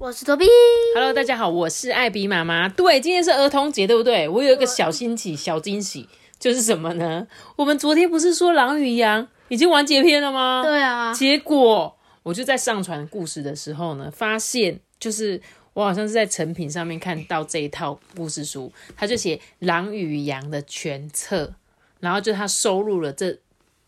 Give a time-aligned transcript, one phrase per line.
[0.00, 0.46] 我是托比。
[0.94, 2.68] Hello，大家好，我是艾比妈妈。
[2.68, 4.28] 对，今天是儿童节，对不对？
[4.28, 7.26] 我有一个小惊喜，小惊喜就是什么呢？
[7.56, 10.62] 我们昨天不是说《狼与羊》已经完结篇了吗？
[10.64, 21.54] 对啊，结果我就在上传故事的时候呢，发现就是我好像是在成品上面看到这一套故事书，他就写《狼与羊》的全册，
[21.98, 23.36] 然后就他收录了这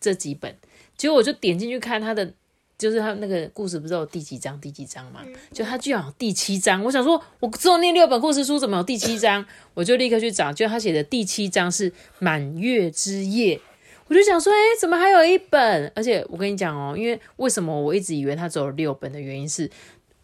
[0.01, 0.57] 这几本，
[0.97, 2.33] 结果我就点进去看他的。
[2.81, 5.21] 就是他那个故事不是有第几章第几章嘛？
[5.53, 9.45] 就他居然有第七章，我想说，我只有念六本故事书，怎么有第七章？
[9.75, 13.61] 我就立刻去找，就他写的第七章是满月之夜，
[14.07, 15.93] 我就想说，哎、怎么还有一本？
[15.95, 19.71] 而且我跟你讲哦，因为为什么我一直以为他只有六本的原因是，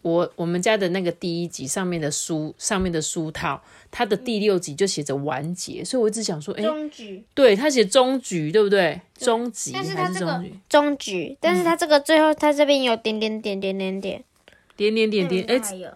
[0.07, 9.01] 我我们家的那个第一集上面的书上面的书套，它的第六集就写着完结，所以我一直想说，哎、终局，对，它写终局，对不对？
[9.19, 10.55] 终集但是还是终局？
[10.69, 14.23] 终局，但是它这个最后，它这边有点点点点点点，
[14.77, 15.91] 点点点点，哎、还有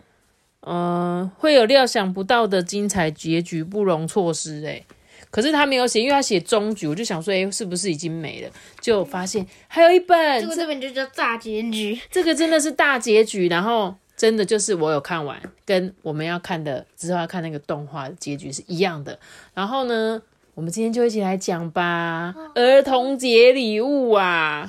[0.63, 4.67] 呃，会有料想不到的精彩结局，不容错失。
[4.67, 4.83] 哎，
[5.31, 8.51] 可是他没有写，因为他写终局，我就想说，哎、是不是已经没了？
[8.81, 12.01] 就发现还有一本，这个这本就叫大结局。
[12.11, 19.19] 这个真的是大结局，然后真的就是我有看完，跟我们要看的之后要看那个动画的结局是一样的。
[19.55, 20.21] 然后呢，
[20.55, 24.69] 我们今天就一起来讲吧，儿童节礼物啊，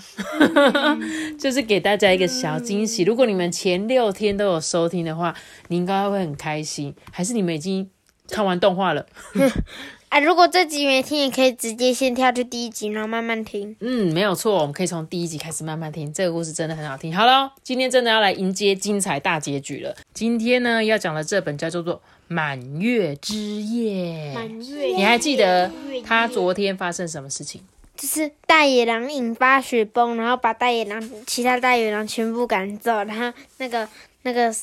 [1.40, 3.04] 就是给大家一个小惊喜。
[3.04, 5.36] 如果你们前六天都有收听的话，
[5.70, 6.96] 你应该会很开心。
[7.12, 7.90] 还是你们已经
[8.30, 9.08] 看完动画了？
[10.12, 13.74] 啊，如果这集没听，也可以直接先跳去第一集，然后慢慢听。
[13.80, 17.16] 嗯，没有错，我们可以从第一集开始慢慢听，这个故事真的很好听。
[17.16, 19.96] 好了，今天真的要来迎接精彩大结局了。
[20.14, 21.82] 今天呢，要讲的这本叫做
[22.28, 25.72] 《满月之夜》，满月你还记得
[26.04, 27.62] 他昨天发生什么事情？
[27.96, 33.88] 就是大野狼引发雪崩，然后把大野狼其他大野狼全部赶走，然后那个
[34.24, 34.54] 那个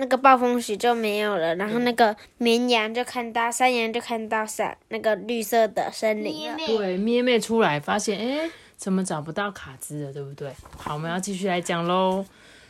[0.00, 6.56] 那个暴风雪就没有了，然后那个绵羊就看到山羊就看到山那个绿色的森林了。
[6.66, 10.50] 对，咩咩出来发现，哎，怎么找不到卡兹了，对不对？
[10.78, 12.24] 好，我们要继续来讲喽。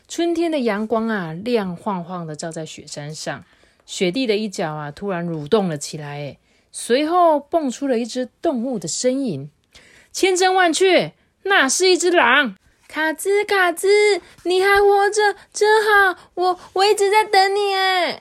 [0.08, 3.44] 春天的阳光啊，亮晃晃的照在雪山上，
[3.86, 6.38] 雪地的一角啊，突然蠕动了起来，哎，
[6.72, 9.48] 随后蹦出了一只动物的身影，
[10.10, 11.12] 千真万确，
[11.44, 12.56] 那是一只狼。
[12.90, 13.86] 卡兹，卡兹，
[14.42, 16.18] 你还活着，真好！
[16.34, 18.20] 我我一直在等你哎。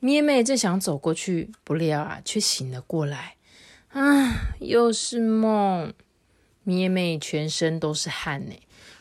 [0.00, 3.36] 咩咩正想走过去，不料啊，却醒了过来。
[3.88, 5.94] 啊，又是梦。
[6.62, 8.52] 咩咩全身都是汗呢，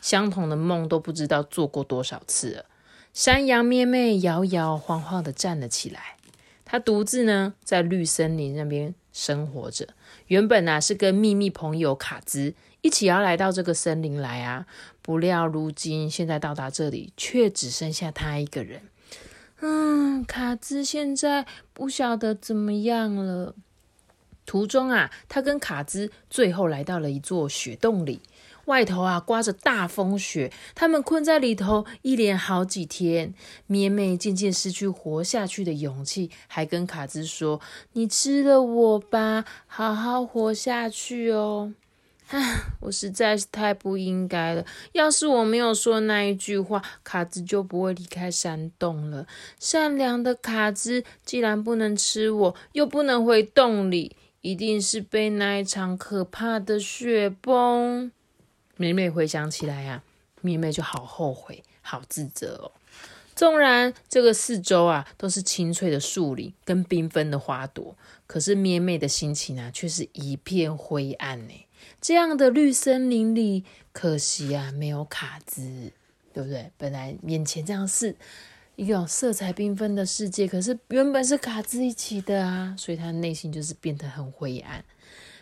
[0.01, 2.66] 相同的梦都不知道做过多少次了。
[3.13, 6.16] 山羊咩咩摇摇晃晃的站了起来，
[6.63, 9.89] 它独自呢在绿森林那边生活着。
[10.28, 14.65] 原本啊是跟秘密朋友卡兹一起要来到这个森林来啊，
[15.01, 18.81] 不料如今现在到达这里，却只剩下他一个人。
[19.59, 23.53] 嗯，卡兹现在不晓得怎么样了。
[24.47, 28.19] 途中啊，他跟卡兹最后来到了一座雪洞里，
[28.65, 33.35] 外头啊刮着大风雪，他们困在里头一连好几天。
[33.67, 37.61] 咩妹渐渐失去活下去的勇气，还跟卡兹说
[37.93, 41.75] ：“你吃了我吧，好好活下去哦。”
[42.31, 44.65] 唉，我实在是太不应该了。
[44.93, 49.27] 要是我没有说那一句话，卡兹就不会离开山洞了。
[49.59, 58.11] 善良的卡兹既然不能吃我，又不能回洞里，一定是被那一场可怕的雪崩。
[58.77, 60.01] 美美回想起来呀、
[60.39, 62.71] 妹妹就好后悔，好自责哦。
[63.35, 67.95] 纵然这个四周啊都是清翠的树林跟缤纷的花朵，
[68.25, 71.53] 可是咩妹的心情啊却是一片灰暗呢。
[72.01, 73.63] 这样的绿森林里，
[73.93, 75.93] 可惜啊没有卡兹，
[76.33, 76.71] 对不对？
[76.75, 78.15] 本来眼前这样是
[78.75, 84.83] 一个色彩缤纷的世界，可是原本是卡兹一起的啊，所以他的内心就是变得很灰暗。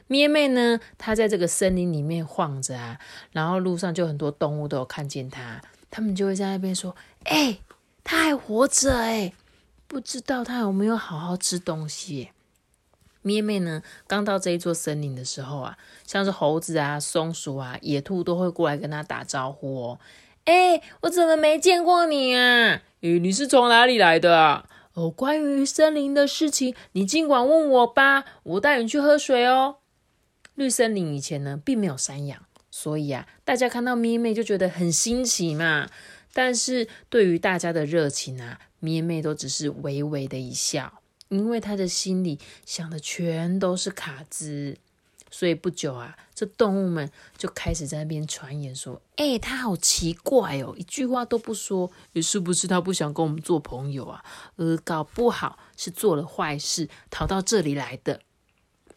[0.07, 2.99] 咩妹呢，她在这个森林里面晃着啊，
[3.31, 5.61] 然后路上就很多动物都有看见她，
[5.91, 6.95] 他们就会在那边说
[7.25, 7.59] ：“哎、
[8.03, 9.31] 她还活着哎，
[9.87, 12.31] 不知道她有没有好好吃东西。”
[13.29, 19.99] 咩妹呢，刚到这一座森林的时候啊，像是猴子啊、松鼠啊、野兔都会过来跟她打招呼哦。
[20.45, 22.81] 哎、我怎么没见过你啊？
[23.01, 24.65] 你是从哪里来的啊？
[24.95, 29.75] 哦，关于森林的事情，你尽管问我吧，我带你去喝水哦。
[30.55, 32.41] 绿森林以前呢，并没有山羊，
[32.71, 35.87] 所以啊，大家看到咩妹就觉得很新奇嘛。
[36.33, 40.98] 但是对于大家的热情啊，咩妹都只是微微的一笑，
[41.29, 44.77] 因为他的心里想的全都是卡兹。
[45.31, 54.25] 所以不久啊，这动物们就开始在那边传言说：“哎，他好奇怪哦，一句话都不说，是不是他不想跟我们做朋友啊？
[54.55, 58.21] 呃，搞不好是做了坏事逃到这里来的。”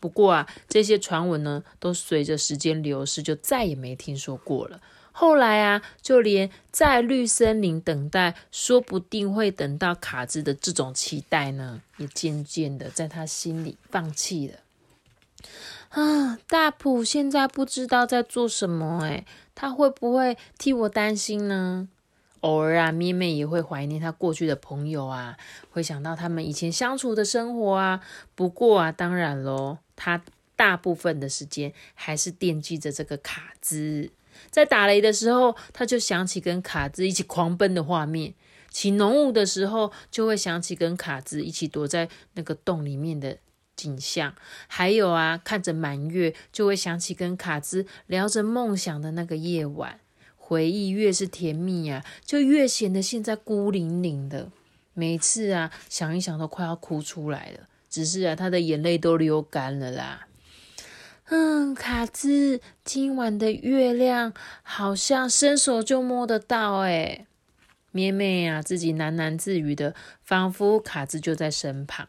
[0.01, 4.81] 不过啊，这些传闻呢，都随着时间流逝，就再也没听说过了。
[5.13, 14.59] 后来啊，就连在绿森林等待，说不定会等到卡兹的这种期待呢，也渐渐的在他心里放弃了。
[15.91, 21.89] 啊，大普现在不知道在做什么，诶他会不会替我担心呢？
[22.41, 25.37] 偶尔啊，咩咩也会怀念他过去的朋友啊，
[25.71, 28.01] 会想到他们以前相处的生活啊。
[28.35, 30.25] 不过啊，当然喽，他
[30.57, 34.11] 大部分的时间还是惦记着这个卡兹。
[34.51, 38.33] 在打雷的时候，他就想起跟卡兹一起狂奔的画面；
[38.71, 43.39] 起浓雾的时候，就会想起跟卡兹一起躲在那个洞里面的。
[43.75, 44.35] 景象，
[44.69, 49.99] 还有啊，看着满月，就会想起跟卡兹聊着梦想的那个夜晚。
[50.37, 54.53] 回忆越是甜蜜啊，就越显得现在孤零零的。
[54.93, 57.61] 每次啊，想一想都快要哭出来了。
[57.89, 60.29] 只是啊，他的眼泪都流干了啦。
[61.35, 67.27] 嗯，卡兹，今晚的月亮好像伸手就摸得到哎。
[67.91, 72.07] 咩咩啊，自己喃喃自语的，仿佛卡兹就在身旁。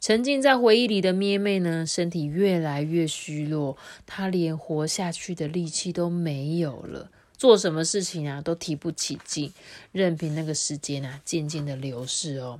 [0.00, 9.52] 沉浸在回忆里的咩咩呢，身体越来越虚弱，她连活下去的力气都没有了，做什么事情啊都提不起劲，
[9.92, 12.58] 任凭那个时间啊渐渐的流逝哦。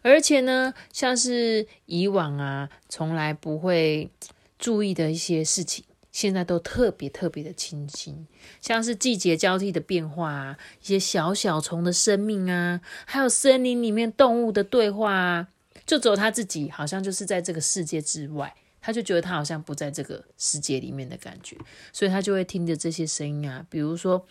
[0.00, 4.08] 而且呢，像是以往啊从来不会
[4.58, 8.26] 注意的一些事情，现在都特别特别的清新，
[8.60, 15.48] 像是季节交替的变化啊，一些小小虫的生命啊，还有森林里面动物的对话啊。
[15.84, 21.56] 就只有他自己，好像就是在这个世界之外，他就觉得他好像不在这个世界里面的感觉，
[21.92, 24.26] 所以他就会听着这些声音啊，比如说，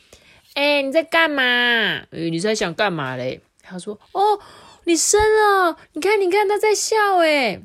[0.56, 2.06] 哎，你在干嘛？
[2.12, 3.40] 你在想干嘛嘞？
[3.62, 4.40] 他说，哦，
[4.84, 7.62] 你生了，你看，你看，他在笑，哎，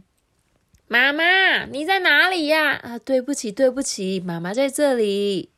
[0.93, 2.73] 妈妈，你在哪里呀？
[2.73, 5.51] 啊，对不起，对不起，妈妈在这里。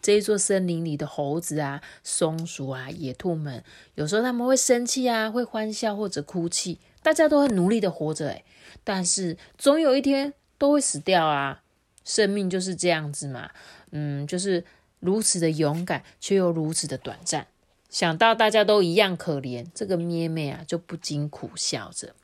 [0.00, 3.64] 这一座森林里的猴子啊、松鼠啊、野兔们，
[3.96, 6.78] 有时候他们会生气啊，会欢笑或者哭泣。
[7.02, 8.44] 大家都很努力的活着，诶
[8.84, 11.62] 但是总有一天都会死掉啊！
[12.04, 13.50] 生命就是这样子嘛，
[13.90, 14.64] 嗯，就是
[15.00, 17.48] 如此的勇敢，却又如此的短暂。
[17.88, 22.14] 想到大家都一样可怜，这个咩咩啊，就不禁苦笑着，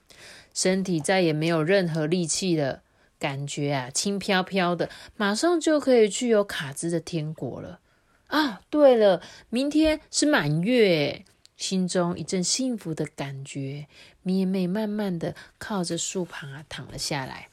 [0.56, 2.80] 身体再也没有任何力气了，
[3.18, 7.80] 感觉啊轻飘飘的，马上就可以去有卡兹的天国了
[8.28, 8.62] 啊！
[8.70, 9.20] 对了，
[9.50, 11.26] 明天是满月。
[11.58, 13.86] 心中一阵幸福的感觉，
[14.22, 17.48] 咩咩慢慢的靠着树旁啊躺了下来。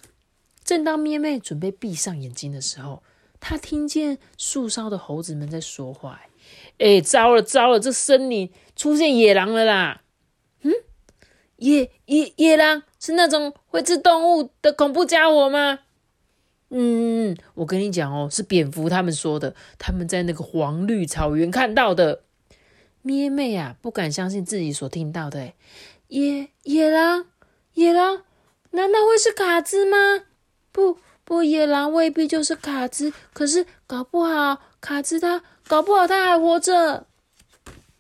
[0.64, 3.04] 正当咩咩准备闭上眼睛的时候，
[3.42, 6.22] 他听见树梢的猴子们在说话
[6.80, 10.02] ：“哎，糟了糟了，这森林出现野狼了啦！”
[10.64, 10.72] 嗯，
[11.56, 15.80] 野野野狼是那种会吃动物的恐怖家伙吗？
[16.70, 22.24] 嗯，我跟你讲哦，是蝙蝠他们说的，他们在那个黄绿草原看到的。
[23.02, 25.52] 咩妹啊，不敢相信自己所听到的，
[26.08, 27.26] 野野狼，
[27.74, 28.24] 野狼，
[28.72, 30.24] 难道会是卡兹吗？
[30.72, 37.06] 不不，野狼未必就是卡兹，可是搞不好卡兹他，搞不好他还活着。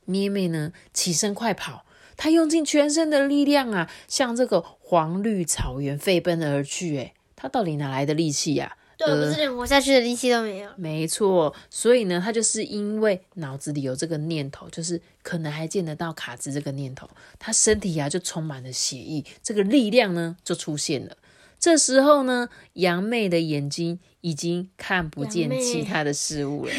[0.05, 1.83] 咩妹呢，起身快跑，
[2.15, 4.63] 他用尽全身的力量啊，向这个
[4.93, 6.95] 黄绿草原飞奔而去。
[6.97, 8.77] 诶他到底哪来的力气呀？
[8.95, 10.69] 对，不是连活下去的力气都没有。
[10.75, 17.09] 没错，所以呢，他就是因为脑子里有这个念头，就是可能还见得到卡兹这个念头，
[17.39, 21.17] 他身体啊就充满了血意，这个力量呢就出现了。
[21.59, 26.71] 这时候呢，杨妹的眼睛已经看不见其他的事物了。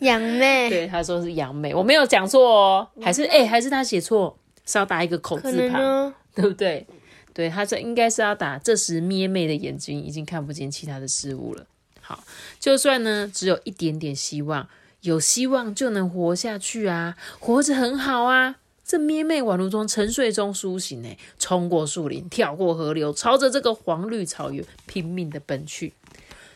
[0.00, 6.86] 杨妹， 对，他说是杨妹，我没有讲错哦，还是哎，还是他写错，是要打一个口字旁，对不对？
[7.34, 8.58] 对，他这应该是要打。
[8.58, 11.66] 这时，咩妹的眼睛已经看不见其他的事物了。
[12.00, 12.22] 好，
[12.60, 14.68] 就算呢，只有一点点希望，
[15.00, 18.56] 有希望就能活下去啊，活着很好啊。
[18.84, 25.94] 这咩妹宛如从沉睡中苏醒，哎，冲过树林，跳过河流，朝着这个黄绿草原拼命的奔去。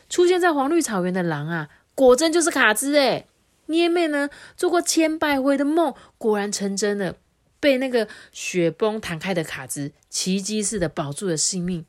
[0.09, 3.25] 出现在黄绿草原的狼啊，果真就是卡兹哎。
[3.65, 7.15] 咩妹呢，做过千百回的梦，果然成真了。
[7.59, 11.85] 被那个雪崩弹开的卡兹奇迹似的保住了性命。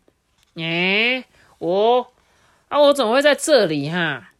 [0.55, 1.25] 哎，
[1.59, 2.13] 我
[2.69, 4.33] 啊，我怎么会在这里哈？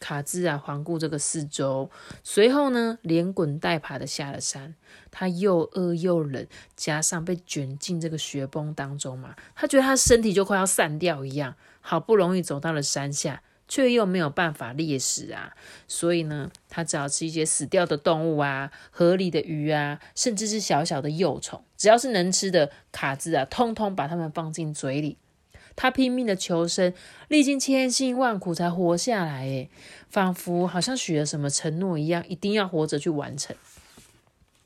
[0.00, 1.90] 卡兹啊，环顾这个四周，
[2.22, 4.76] 随后呢，连滚带爬的下了山。
[5.10, 6.46] 他又饿又冷，
[6.76, 11.56] 加上被卷进这个雪崩当中嘛，他觉得他身体就快要散掉一样。
[11.80, 15.54] 好不容易走到了山下，却又没有办法猎食啊，
[15.86, 25.18] 所以呢，他只好吃一些死掉的动物啊、河里的鱼啊，甚至是小小的幼虫，只要是能吃的卡兹啊，通通把它们放进嘴里。
[25.76, 26.92] 他拼命的求生，
[27.28, 29.70] 历经千辛万苦才活下来，诶，
[30.08, 33.54] 仿佛好像许了什么承诺一样，一定要活着去完成。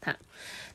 [0.00, 0.16] 他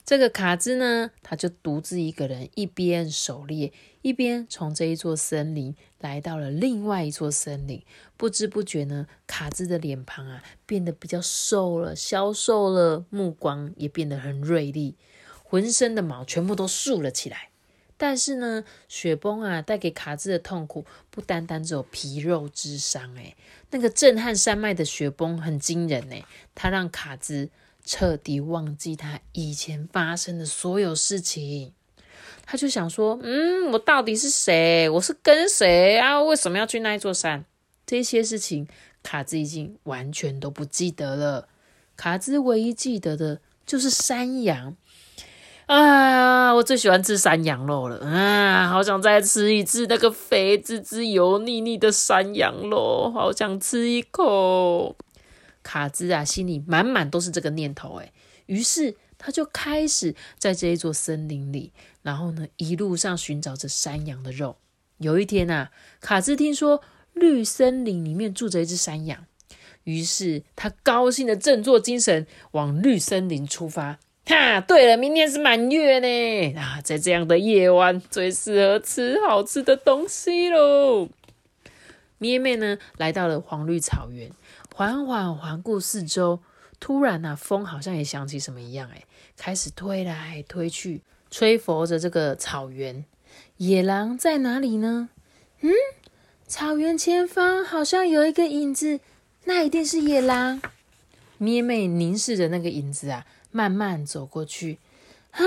[0.07, 7.83] 这个卡兹呢，他就独自一个人，一边狩猎，一边从这一座森林来到了另外一座森林。
[8.15, 14.95] 不知不觉呢，卡兹的脸庞啊变得比较瘦了，消瘦了，目光也变得很锐利，
[15.43, 17.49] 浑身的毛全部都竖了起来。
[17.97, 23.35] 但是呢，雪崩啊带给卡兹的痛苦不单单只有皮肉之伤，诶，
[23.71, 26.23] 那个震撼山脉的雪崩很惊人，诶，
[26.55, 27.49] 它让卡兹
[27.88, 31.72] 彻底忘记他以前发生的所有事情。
[32.46, 34.89] 他就想说，嗯，我到底是谁？
[34.89, 36.22] 我是跟谁啊？
[36.22, 37.46] 为什么要去那一座山？
[37.86, 38.67] 这些事情，
[39.01, 41.48] 卡兹已经完全都不记得了。
[41.96, 44.75] 卡兹唯一记得的就是山羊。
[45.67, 48.70] 啊，我最喜欢吃山羊肉了啊！
[48.70, 54.96] 好想再吃一次那个肥滋滋、油腻腻的山羊肉，好想吃一口。
[55.67, 58.13] 卡兹啊，心里满满都是这个念头诶
[58.45, 64.55] 于是他就开始在这一座森林里，然后呢，一路上寻找着山羊的肉。
[65.00, 66.81] 有一天啊，卡兹听说
[67.12, 69.25] 绿森林里面住着一只山羊，
[69.83, 74.00] 于是他高兴的振作精神，往绿森林出发。
[74.25, 81.09] 哈，对了，明天是满月呢啊，在这样的夜晚最适合吃好吃的东西喽。
[82.19, 84.31] 咩咩呢，来到了黄绿草原，
[84.77, 86.39] 缓缓环顾四周，
[86.79, 89.05] 突然呐，风好像也想起什么一样，哎，
[89.36, 93.03] 开始推来推去，吹拂着这个草原。
[93.57, 95.10] 野狼在哪里呢？
[95.62, 95.72] 嗯，
[96.46, 99.00] 草原前方好像有一个影子，
[99.46, 100.62] 那一定是野狼。
[101.39, 103.25] 咩妹凝视着那个影子啊。
[103.50, 104.77] 慢慢走过去，
[105.31, 105.41] 啊，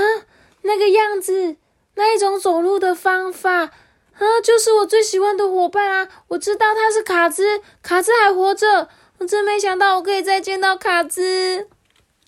[0.63, 1.55] 那个样子，
[1.95, 6.25] 那一种走路的方法，啊，就是我最喜欢的伙伴啊！
[6.29, 8.89] 我知道他是卡兹，卡兹还活着，
[9.21, 11.69] 我真没想到我可以再见到卡兹。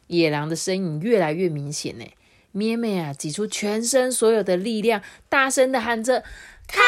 [0.08, 2.04] 野狼的身影越来越明显呢，
[2.52, 6.22] 咩咩啊，挤出全身所有的力量，大声的喊着
[6.68, 6.82] “卡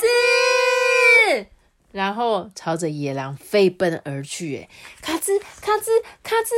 [0.00, 1.46] 兹”，
[1.90, 4.58] 然后朝着野狼飞奔而去。
[4.58, 4.68] 哎，
[5.02, 5.90] 卡兹，卡兹，
[6.22, 6.54] 卡兹。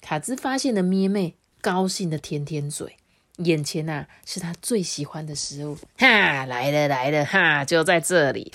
[0.00, 2.96] 卡兹发现了咩咩，高兴的舔舔嘴，
[3.38, 8.52] 眼前呐是他最喜欢的食物，哈，来了来了，哈，就在这里，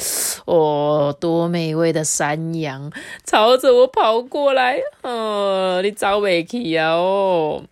[0.48, 2.90] 哦，多美味的山羊，
[3.26, 7.66] 朝着我跑过来，哦，你找不起啊，哦，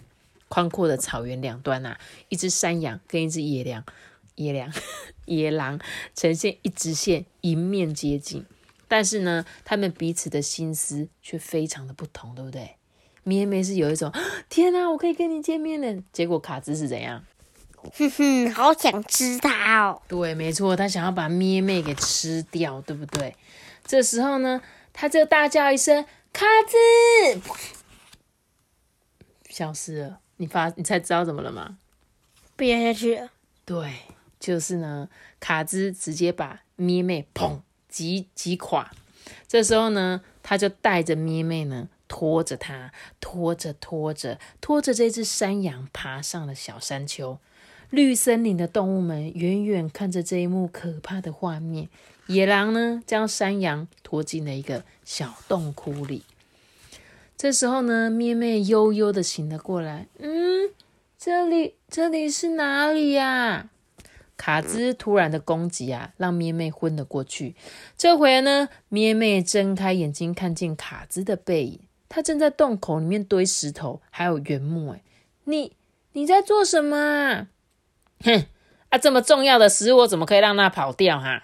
[0.49, 3.85] 宽阔的草原两端呐，一只山羊跟一只野狼，
[4.35, 4.73] 野狼，
[5.25, 5.79] 野狼
[6.13, 8.45] 呈现一直线，迎面接近，
[8.89, 12.71] 但是呢，他们彼此的心思却非常的不同，对不对？
[13.23, 14.11] 咩咩是有一种
[14.49, 16.03] 天哪，我可以跟你见面了。
[16.11, 17.23] 结果卡兹是怎样？
[17.97, 20.01] 哼哼，好想吃它哦。
[20.07, 23.35] 对，没错，他想要把咩妹给吃掉，对不对？
[23.85, 24.61] 这时候呢，
[24.93, 27.41] 他就大叫一声：“卡兹！”
[29.49, 30.19] 消失了。
[30.37, 31.77] 你发，你才知道怎么了吗？
[32.55, 33.29] 憋下去了。
[33.63, 33.93] 对，
[34.39, 38.91] 就是呢，卡兹直接把咩妹砰击击垮。
[39.47, 41.89] 这时候呢，他就带着咩妹呢。
[42.07, 47.39] 拖着它，拖着拖着拖着这只山羊爬上了小山丘。
[47.95, 51.87] 绿森林的动物们远远看着这一幕可怕的画面。
[52.27, 56.23] 野狼呢，将山羊拖进了一个小洞窟里。
[57.37, 60.07] 这时候呢，咩咩悠悠的醒了过来。
[60.19, 60.69] 嗯，
[61.17, 63.69] 这里这里是哪里呀？
[64.35, 67.55] 卡兹突然的攻击啊，让咩咩昏了过去。
[67.97, 71.79] 这回呢，咩咩睁开眼睛，看见卡兹的背影。
[72.09, 74.89] 他正在洞口里面堆石头，还有原木。
[74.89, 75.01] 哎，
[75.45, 75.73] 你
[76.11, 77.47] 你在做什么？
[78.23, 78.45] 哼，
[78.89, 81.19] 啊，这么重要的食物，怎么可以让它跑掉？
[81.19, 81.43] 哈，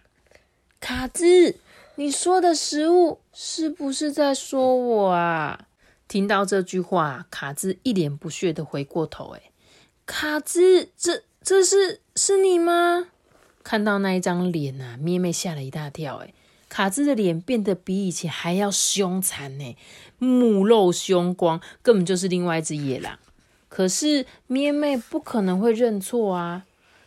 [0.79, 1.55] 卡兹，
[1.95, 5.67] 你说的食物是不是在说我啊？
[6.07, 9.35] 听到这句话，卡兹一脸不屑的回过头。
[9.35, 9.51] 哎，
[10.05, 13.07] 卡兹，这这是是你吗？
[13.63, 16.17] 看到那一张脸啊，咩咩吓了一大跳。
[16.17, 16.33] 哎。
[16.67, 19.75] 卡兹的脸变得比以前还要凶残呢，
[20.17, 23.19] 目露凶光，根本就是另外一只野狼。
[23.71, 26.63] 可是咩妹不可能会认错啊！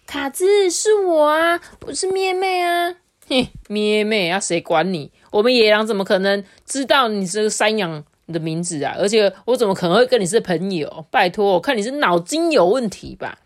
[0.06, 2.94] 卡兹是我啊，不是咩妹啊！
[3.28, 5.12] 嘿，咩妹啊，谁管你？
[5.30, 8.97] 我们野狼怎么可能知道你这个山羊的名字啊？
[8.99, 11.04] 而且我怎么可能会跟你是朋友？
[11.11, 13.40] 拜托，我看你是脑筋有问题吧？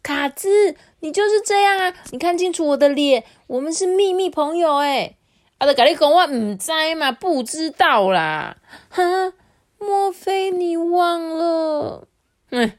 [0.00, 1.92] 卡兹，你就是这样啊！
[2.12, 5.16] 你看清楚我的脸，我们是秘密朋友哎！
[5.58, 8.56] 啊，都跟你讲我唔知嘛，不知道啦！
[8.88, 9.32] 哈，
[9.80, 12.06] 莫非你忘了？
[12.52, 12.72] 嗯，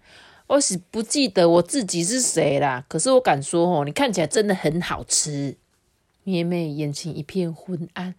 [0.48, 2.86] 我是不记得我自己是谁啦。
[2.88, 5.58] 可是我敢说哦，你看起来真的很好吃。
[6.24, 8.16] 咩妹眼前一片昏暗，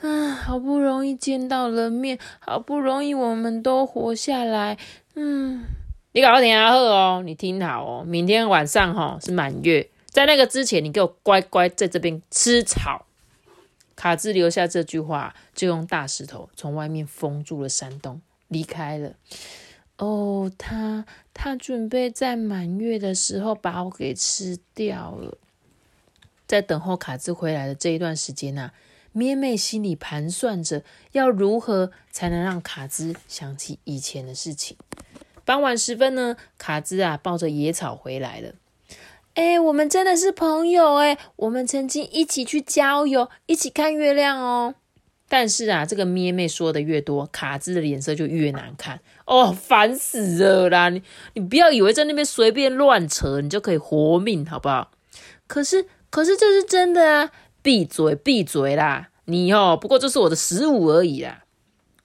[0.00, 4.78] 啊，好不容易见到了面，好不容易我们都活下来，
[5.14, 5.64] 嗯。
[6.12, 13.04] 你搞我听好哦，你听好哦，明天晚上哈是满月，在那个之前，你给我乖乖在这边吃草。
[13.96, 19.12] 卡兹留下这句话，就用大石头从外面封住了山洞，离开了。
[19.98, 25.38] 哦，他他准备在满月的时候把我给吃掉了。
[26.46, 28.72] 在等候卡兹回来的这一段时间呐，
[29.12, 30.82] 咩妹心里盘算着
[31.12, 34.76] 要如何才能让卡兹想起以前的事情。
[35.44, 38.54] 傍晚时分呢，卡兹啊抱着野草回来了。
[39.34, 44.74] 哎，我们真的是朋友哎，我们曾经一起去郊游，一起看月亮哦。
[45.36, 50.90] 但是啊，这个咩妹说的越多，卡兹的脸色就越难看哦，烦死了啦！
[50.90, 54.92] 你你不要以为在那边随便乱扯，你就可以活命，好不好？
[55.48, 57.32] 可是可是这是真的啊！
[57.62, 59.08] 闭嘴闭嘴啦！
[59.24, 61.42] 你哦，不过就是我的食物而已啦。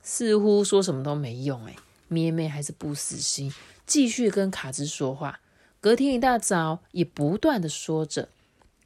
[0.01, 1.75] 似乎说什么都没用哎。
[2.07, 3.53] 咩咩还是不死心，
[3.85, 5.39] 继续跟卡兹说话。
[5.79, 8.29] 隔天一大早，也不断的说着。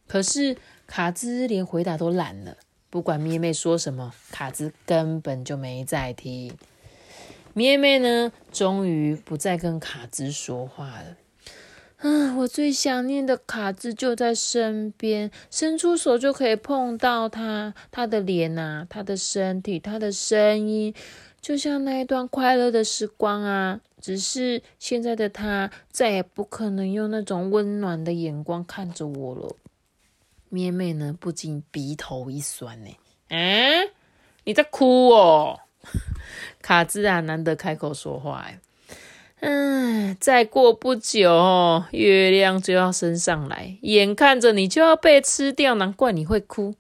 [0.06, 2.58] 可是卡兹连回答都懒了，
[2.94, 6.56] 不管咩妹说什么，卡兹根本就没在听。
[7.56, 11.18] 咩妹呢，终于不再跟卡兹说话了。
[11.98, 20.94] 啊，我最想念的卡兹就在身边，伸出手就可以碰到他，他的脸呐，他的身体，他的声音。
[21.42, 29.56] 就像那一段快乐的时光啊，只是现在的他再也不可能用那种温暖的眼光看着我了。
[30.54, 32.96] 咩妹呢，不禁鼻头一酸呢。
[33.30, 33.90] 嗯，
[34.44, 35.62] 你在哭哦？
[36.62, 38.60] 卡兹啊，难得开口说话哎。
[39.40, 46.76] 嗯，再过不久，月亮就要升上来，眼看着你就要被吃掉，难怪你会哭。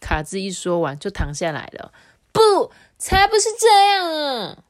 [0.00, 1.92] 卡兹一说完就躺下来了。
[2.32, 2.72] 不。
[2.96, 4.64] 才不是这样啊！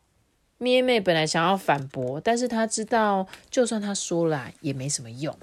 [0.58, 5.38] 咩妹本来想要反驳，但是她知道，就算她说了也没什么用。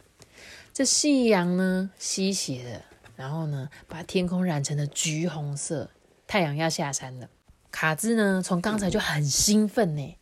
[0.74, 2.82] 这夕阳呢，西斜的，
[3.16, 5.90] 然后呢，把天空染成了橘红色，
[6.26, 7.30] 太阳要下山了。
[7.72, 10.18] 卡兹呢，从刚才就很兴奋呢，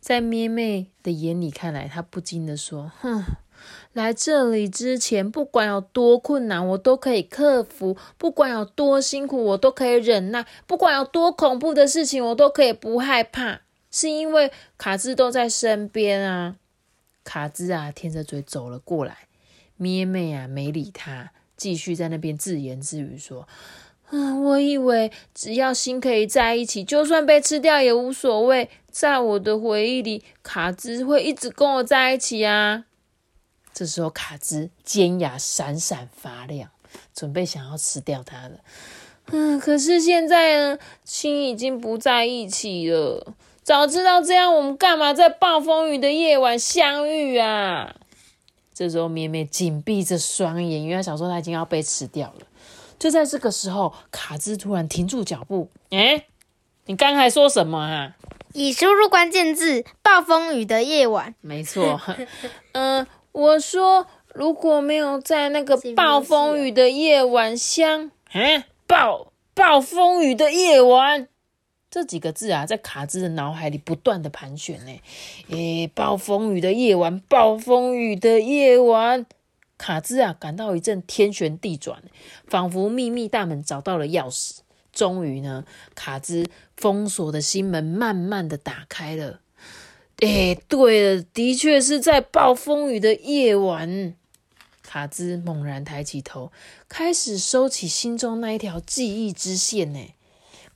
[0.00, 3.24] 在咩妹的眼里看来，他不禁的说：“哼。”
[3.92, 13.60] 来这里之前，不管有多困难，我都可以克服；不管有多辛苦，我都可以忍耐；不管有多恐怖的事情，我都可以不害怕。
[13.90, 16.56] 是因为卡兹都在身边啊！
[17.22, 19.18] 卡兹啊，舔着嘴走了过来。
[19.80, 23.48] 咩妹啊，没理他，继续在那边自言自语说
[24.12, 28.68] ：“嗯，我以为只要心可以在一起，就算被吃掉也无所谓。
[28.90, 32.84] 在我的回忆里，卡兹会一直跟我在一起啊。”
[33.72, 36.68] 这时候，卡兹尖牙闪闪发亮，
[37.14, 38.58] 准备想要吃掉他了。
[39.32, 43.34] 嗯，可是现在呢，心已经不在一起了。
[43.62, 47.94] 早知道这样，我们干嘛在暴风雨的夜晚相遇啊？
[48.72, 52.46] 这时候，咩咩紧闭着双眼，因为他想说他已经要被吃掉了。
[52.98, 55.68] 就在这个时候，卡兹突然停住脚步。
[55.90, 56.26] 哎，
[56.86, 58.16] 你刚才说什么啊？
[58.52, 61.34] 已输入关键字：暴风雨的夜晚。
[61.40, 62.00] 没错。
[62.72, 63.06] 嗯。
[63.32, 71.28] 我说，如果没有在那个暴风雨的夜晚相，嗯，暴暴风雨的夜晚
[71.90, 75.00] 这几个字啊，在卡兹的脑海里不断的盘旋呢。
[75.48, 79.26] 诶，暴风雨的夜晚，暴风雨的夜晚，
[79.76, 82.02] 卡兹啊，感到一阵天旋地转，
[82.46, 84.58] 仿佛秘密大门找到了钥匙。
[84.92, 89.40] 终于呢，卡兹封锁的心门慢慢的打开了。
[90.18, 94.14] 诶，对了，的确是在暴风雨的夜晚。
[94.82, 96.50] 卡兹猛然抬起头，
[96.88, 99.92] 开始收起心中那一条记忆之线。
[99.92, 100.00] 呢，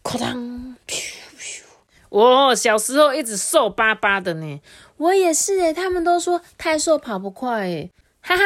[0.04, 0.76] 哐当！
[2.10, 4.60] 我小时候一直瘦巴巴的呢，
[4.98, 5.72] 我也是哎。
[5.72, 7.90] 他们都说太瘦跑不快哎，
[8.20, 8.42] 哈哈，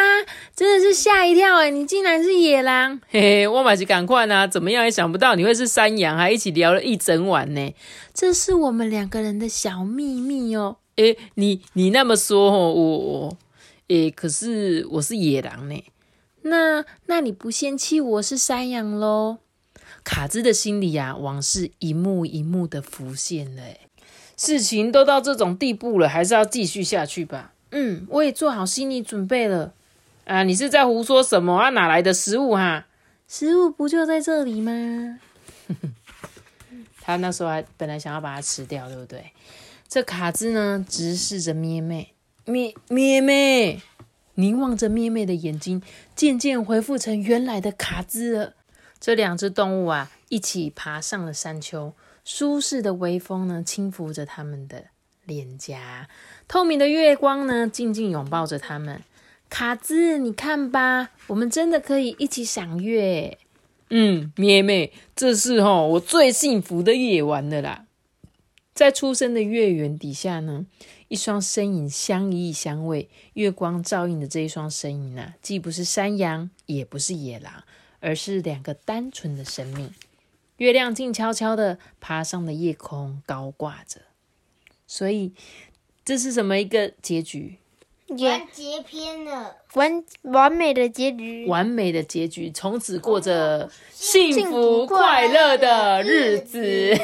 [0.56, 1.68] 真的是吓一跳哎！
[1.68, 7.74] 你竟然是野狼，嘿嘿，我马是赶快呢，怎么样也想不到你会是山羊，还一起聊了一整晚呢。
[8.14, 10.78] 这是我们两个人的小秘密哦。
[10.96, 13.36] 哎，你你那么说哦，我，
[13.88, 15.84] 哎，可是我是野狼呢。
[16.42, 19.36] 那那你不嫌弃我是山羊喽？
[20.08, 23.62] 卡兹的心里呀，往事一幕一幕的浮现了。
[24.38, 27.52] 事情都到这种地步了，还是要继续下去吧。
[27.72, 29.74] 嗯，我也做好心理准备了。
[30.24, 31.68] 啊，你是在胡说什么啊？
[31.70, 32.86] 哪来的食物哈？
[33.28, 35.20] 食物不就在这里吗？
[37.02, 39.32] 他那时候还本来想要把它吃掉，对不对？
[39.86, 42.08] 这卡兹呢，直视着咩咩，
[42.46, 43.82] 咩咩咩，
[44.36, 45.82] 凝望着咩咩的眼睛，
[46.16, 48.54] 渐渐恢复成原来的卡兹了。
[49.00, 51.92] 这两只动物啊，一起爬上了山丘，
[52.24, 54.87] 舒适的微风呢，轻拂着它们的
[55.24, 56.08] 脸颊，
[56.46, 59.02] 透明的月光呢，静静拥抱着它们。
[59.48, 63.38] 卡兹，你看吧，我们真的可以一起赏月。
[63.90, 67.87] 嗯，咩咩，这是哈我最幸福的夜晚了啦。
[68.74, 70.66] 在出生的月圆底下呢，
[71.08, 77.64] 一双身影相依相偎，月光照映的这一双身影啊，既不是山羊，也不是野狼。
[78.00, 79.92] 而是两个单纯的生命。
[80.56, 84.00] 月亮静悄悄的爬上了夜空，高挂着。
[84.87, 85.32] 所以
[86.04, 87.58] 这是什么一个结局？
[88.08, 91.46] 完结篇了，完完美的结局。
[91.46, 96.96] 完美的结局，从此过着幸福快乐的日子。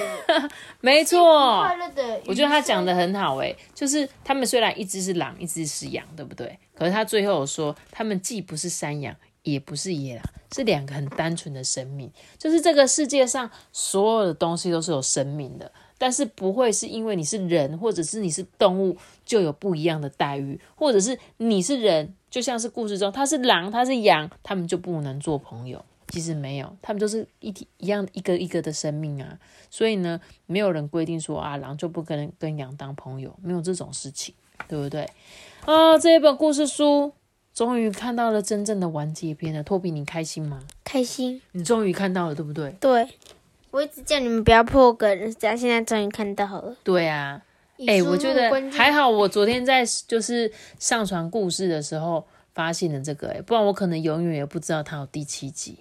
[0.80, 2.22] 没错，快乐的。
[2.26, 6.59] 我觉得他讲的很好诶，就是他们虽然一只是狼，一只是羊，对不对？
[6.74, 9.14] 可是他最后说，他们既不是山羊。
[9.44, 12.11] 也不是野狼，是两个很单纯的生命。
[12.37, 25.85] 就是这个世界上所有的东西都是有生命的，但是不会是因为你是人，或者是你是动物就有不一样的待遇，或者是你是人，就像是故事中他是狼，他是羊，他们就不能做朋友。
[26.09, 29.37] 其实没有，他们都是一体一样一个一个的生命啊。
[29.68, 34.33] 所以呢，没有人规定说啊，狼就不跟跟羊当朋友，没有这种事情，
[34.68, 35.11] 对不对？
[35.64, 37.12] 啊，这一本故事书。
[37.54, 40.64] 终于看到了真正的完结篇了，托比，你开心吗？
[40.82, 41.40] 开心。
[41.52, 42.76] 你终于看到了，对不对？
[42.80, 43.08] 对，
[43.70, 46.76] 我一直叫你们不要破梗，家现在终于看到了。
[46.82, 47.40] 对啊，
[47.86, 55.78] 哎，我觉得还好，我昨天在就是上传故事的时候发现了这个，哎，不然我可能永远也不知道它有第七集。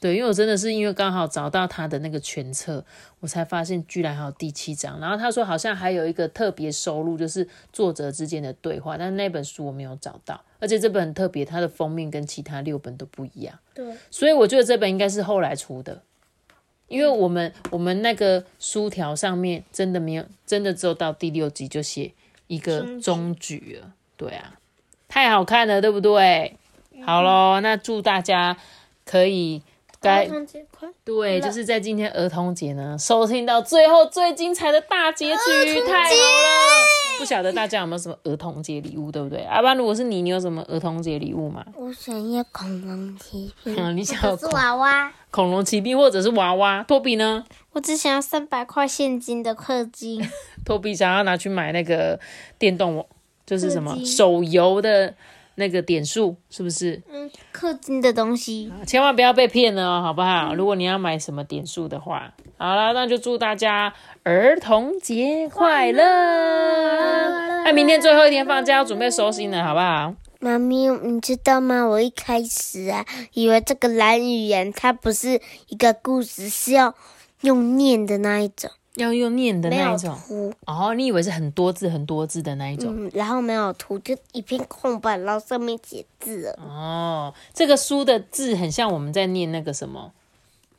[0.00, 2.84] 对，因为我真的是因为刚好找到他的那个全册，
[3.20, 4.98] 我才发现居然还有第七章。
[5.00, 10.40] 然后他说好像还有一个特别收录，就是作者之间的对话，但那本书我没有找到。
[10.58, 13.58] 而且这本很特别，它的封面跟其他六本都不一样。
[13.74, 16.02] 对，所以我觉得这本应该是后来出的，
[16.88, 22.12] 因为我们我们那个书条上面真的没有，真的只有到第六集就写
[22.46, 23.92] 一个终局了。
[24.16, 24.54] 对啊，
[25.08, 26.56] 太好看了，对不对？
[27.04, 28.56] 好喽，那祝大家
[29.04, 29.62] 可以。
[30.00, 37.07] 儿童节快对，就是在今天儿童节呢，收听到最后最精彩的大结局，太好了！
[37.18, 39.42] 不晓得大家有没有什么儿童节礼物，对不对？
[39.42, 41.64] 阿班，如果是你，你有什么儿童节礼物吗？
[41.74, 46.84] 我想要恐龙骑兵，嗯， 你想要是娃娃，恐龙骑兵或者是娃娃？
[46.84, 47.44] 托比呢？
[47.72, 50.24] 我只想要三百块现金的氪金。
[50.64, 52.18] 托比想要拿去买那个
[52.58, 53.04] 电动，
[53.44, 55.14] 就是什么手游的。
[55.58, 57.02] 那个点数是不是？
[57.10, 60.54] 嗯，氪金的东西，千万不要被骗了哦，好不好？
[60.54, 63.92] 如果你要买什么点数的话，好了，那就祝大家
[64.22, 67.64] 儿童节快乐！
[67.64, 70.14] 那明天最后一天放假，要准备收心了，好不好？
[70.38, 71.84] 妈咪，你知道吗？
[71.84, 76.94] 我一开始啊，以为这个蓝语言它不是一个故事，是要
[77.40, 78.70] 用念的那一种。
[78.98, 80.18] 要用念的那一种
[80.66, 82.92] 哦，你以为是很多字很多字的那一种？
[82.94, 90.12] 嗯，然后没有图，就一片空白，然后上面写字哦，这个书的字很像我们在念那个什么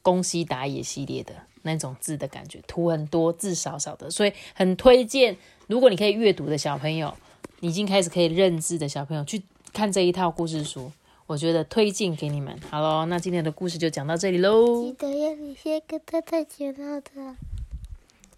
[0.02, 5.36] 宫西达也系列的那种字的感觉，图很多，字少少的，所以很推荐。
[5.68, 7.14] 如果你可以阅读的小朋友，
[7.60, 10.92] 已经开始可以认字的小朋友，去看这一套故事书，
[11.28, 12.58] 我觉得推荐给你们。
[12.72, 14.84] 好喽，那今天的故事就讲到这里喽。
[14.84, 17.36] 记得要你先跟太太讲到的。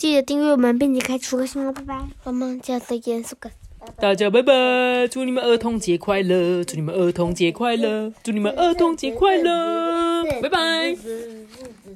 [0.02, 2.02] 记得订阅我们，并且开出个心哦，拜拜。
[2.24, 3.52] 我们家的严肃哥，
[4.00, 10.98] 大家拜拜，祝你们儿童节快乐，祝你们儿童节快乐，祝你们儿童节快乐，拜拜。